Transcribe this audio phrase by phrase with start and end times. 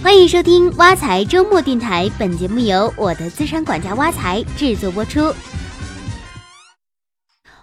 [0.00, 5.34] 欢迎收听挖财周末电台，本节目由我的资产管家挖财制作播出。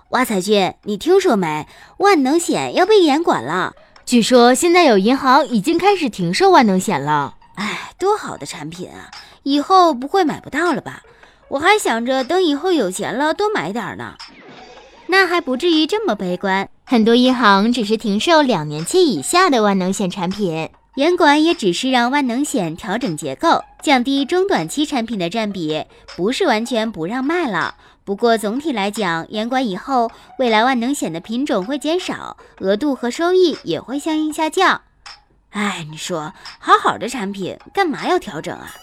[0.10, 1.66] 挖财君，你听说没？
[1.98, 3.74] 万能险要被严管了。
[4.06, 7.36] 据说现在有银行已经开始停售万能险了。
[7.55, 9.09] 哎，多好的产品啊！
[9.43, 11.04] 以后不会买不到了吧？
[11.47, 14.15] 我还想着等以后有钱了多买点呢。
[15.07, 20.70] 那还不至于这么悲观，很多银行只是停售两年期以下的万能险产品。
[20.96, 25.85] 严管也只是让万能险调整结构，降低中短期产品的占比，
[26.16, 27.76] 不是完全不让卖了。
[28.05, 30.09] 不过总体来讲，严管以后，
[30.40, 34.81] 未来万能险的品种会减少，额度和收益也会相应下降。
[35.49, 38.76] 哎，你说，好好的产品干嘛要调整啊？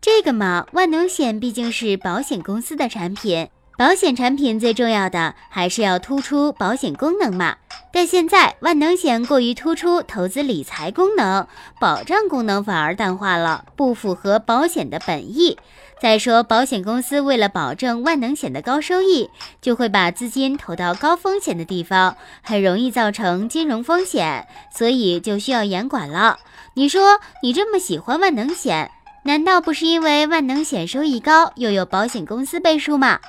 [0.00, 3.48] 这个嘛，万能险毕竟是保险公司的产品。
[3.76, 7.56] 保险产品最重要的还是要突出保险功能嘛，
[7.94, 11.46] 但现在万能险过于突出投资理财功能，
[11.78, 15.56] 保障功能反而淡化了，不符合保险的本意。
[16.00, 19.30] 再说，保险公司为了保证万能险的高收益，
[19.62, 26.40] 就会把资金投到高风险的地方，很容易造成金融风险，所以就需要严管了。
[26.74, 28.90] 你说你这么喜欢万能险，
[29.22, 33.20] 难道不是因为万能险收益高，又有保险公司背书吗？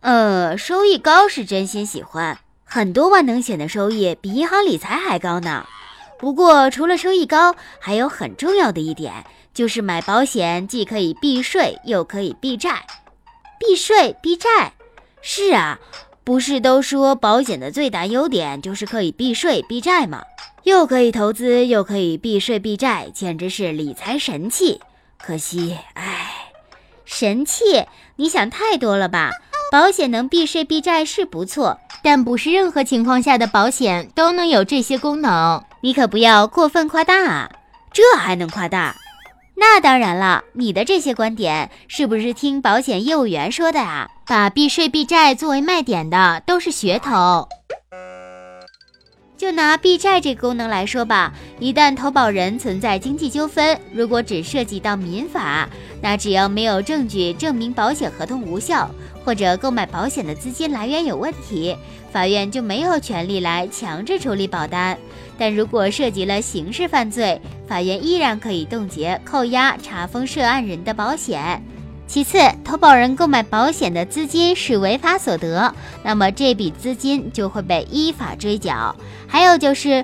[0.00, 2.38] 呃，收益高是真心喜欢，
[2.70, 5.66] 很多万能险的收益比银行理财还高呢。
[6.18, 9.24] 不过除了收益高，还有很重要的一点，
[9.54, 12.84] 就是买保险既可以避税，又可以避债。
[13.58, 14.74] 避税避债？
[15.22, 15.78] 是啊，
[16.24, 20.24] 不是都说保险的最大优点就是可以避税避债吗？
[20.64, 24.82] 又可以投资，又可以避税避债，简直是理财神器。
[25.16, 26.52] 可惜，唉，
[27.06, 27.86] 神器？
[28.16, 29.30] 你想太多了吧？
[29.70, 37.50] 保险能避税避债是不错，但不是任何情况下的保险都能有这些功能，你可不要过分夸大啊！
[37.92, 38.94] 这还能夸大？
[39.56, 44.08] 那当然了，你的这些观点是不是听保险业务员说的啊？
[44.26, 47.48] 把避税避债作为卖点的都是噱头。
[49.36, 55.68] 就拿避债这个功能来说吧，一旦投保人存在经济纠纷，如果只涉及到民法，
[56.00, 58.90] 那只要没有证据证明保险合同无效，
[59.28, 61.76] 或者购买保险的资金来源有问题，
[62.10, 64.96] 法院就没有权利来强制处理保单。
[65.36, 71.62] 但如果涉及了刑事犯罪，法院依然可以冻结、扣押、查封涉案人的保险。
[72.06, 78.96] 其次，投保人购买保险的资金是违法所得，那么这笔资金就会被依法追缴。
[79.26, 80.02] 还有就是，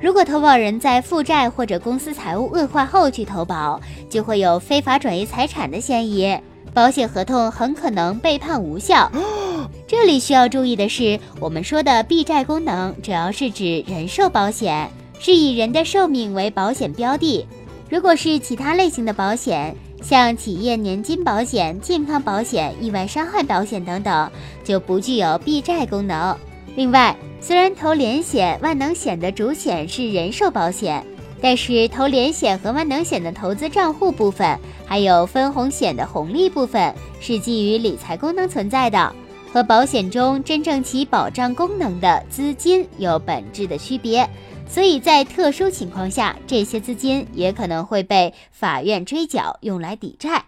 [0.00, 6.36] 如果投保人在负债或者公司财务恶化后去投保，就会有非法转移财产的嫌疑，
[6.76, 9.10] 保险合同很可能被判无效。
[9.88, 17.46] 这里需要注意的是，我们说的避债功能主要是指人寿保险，是以人的寿命为保险标的。
[17.88, 24.30] 如果是其他类型的保险，像企业年金保险、健康保险、意外伤害保险等等，
[24.62, 26.36] 就不具有避债功能。
[26.74, 31.02] 另外，虽然投连险、万能险的主险是人寿保险，
[31.40, 39.14] 但是投连险和万能险的投资账户部分，还有分红险的红利部分，是基于理财功能存在的，
[39.52, 44.28] 和保险中真正起保障功能的资金有本质的区别。
[44.68, 50.46] 所以在特殊情况下，这些资金也可能会被法院追缴，用来抵债。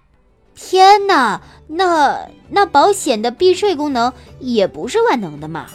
[0.57, 5.67] 天哪，那那保险的避税功能也不是万能的嘛？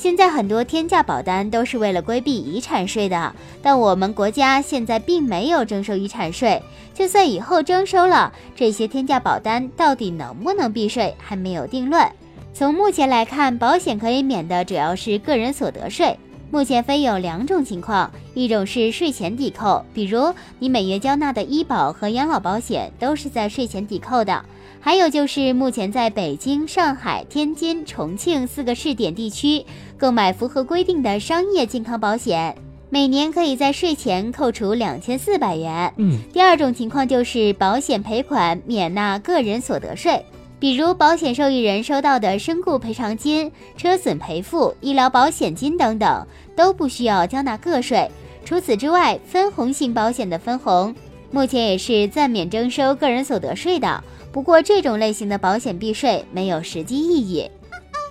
[0.00, 6.62] 现在很多天价保单都是为了规避遗产税的，但我们国家现在并没有征收遗产税。
[6.94, 12.10] 就算以后征收了，这些天价保单到底能不能避税，还没有定论。
[12.54, 16.18] 从目前来看，保险可以免的主要是个人所得税。
[16.50, 24.42] 目前分有两种情况，一种是税前抵扣，比如你每月交纳的医保和养老保险都是在税前抵扣的；
[24.80, 29.64] 还有就是目前在北京、上海、天津、重庆四个试点地区
[29.96, 32.56] 购买符合规定的商业健康保险，
[32.88, 35.94] 每年可以在税前扣除两千四百元。
[35.98, 40.24] 嗯，第二种情况就是保险赔款免纳个人所得税。
[40.60, 48.08] 比如保险受益人收到的身故赔偿金、车损赔付、医疗保险金等等，都不需要交纳个税。
[48.44, 50.94] 除此之外，分红型保险的分红，
[51.30, 54.04] 目前也是暂免征收个人所得税的。
[54.30, 57.50] 不过，这种类型的保险避税没有实际意义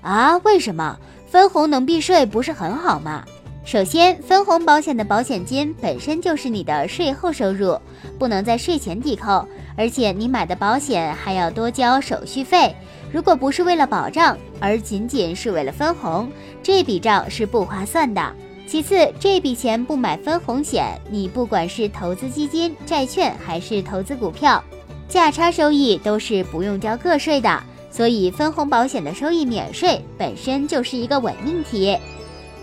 [0.02, 0.36] 啊？
[0.40, 0.98] 为什么？
[1.28, 3.24] 分红能避税不是很好吗？
[3.64, 7.80] 首先，分红保险的保险金本身就是你的税后收入，
[8.18, 9.48] 不能在税前抵扣。
[9.76, 12.76] 而且你买的保险还要多交手续费，
[13.12, 16.30] 如果不是为了保障，而仅仅是为了分红，
[16.62, 18.22] 这笔账是不划算的。
[18.68, 24.64] 其次，这笔钱不买分红险，你不管是投资基金、债券还是投资股票，
[25.08, 27.64] 价差收益都是不用交个税的。
[27.90, 31.98] 所以分红保险的收益免税，本身就是一个伪命题。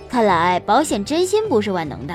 [0.08, 2.14] 看来保险真心不是万能的。